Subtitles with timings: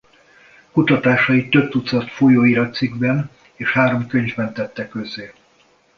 [0.71, 5.33] Kutatásait több tucat folyóiratcikkben és három könyvben tette közzé.